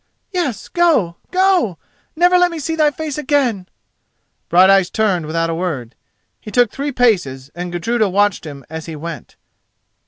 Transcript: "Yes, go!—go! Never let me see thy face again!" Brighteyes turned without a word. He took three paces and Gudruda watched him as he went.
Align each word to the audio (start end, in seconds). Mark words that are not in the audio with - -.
"Yes, 0.31 0.67
go!—go! 0.67 1.77
Never 2.15 2.39
let 2.39 2.49
me 2.49 2.57
see 2.57 2.75
thy 2.75 2.89
face 2.89 3.19
again!" 3.19 3.69
Brighteyes 4.49 4.89
turned 4.89 5.27
without 5.27 5.51
a 5.51 5.53
word. 5.53 5.93
He 6.39 6.49
took 6.49 6.71
three 6.71 6.91
paces 6.91 7.51
and 7.53 7.71
Gudruda 7.71 8.09
watched 8.09 8.43
him 8.43 8.65
as 8.67 8.87
he 8.87 8.95
went. 8.95 9.35